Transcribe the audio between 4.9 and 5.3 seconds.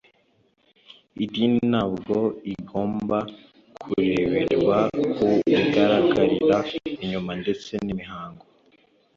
ku